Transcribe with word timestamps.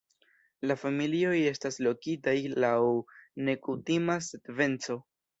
La 0.69 0.75
familioj 0.83 1.33
estas 1.49 1.75
lokitaj 1.87 2.33
laŭ 2.63 2.71
nekutima 3.49 4.15
sekvenco. 4.29 4.97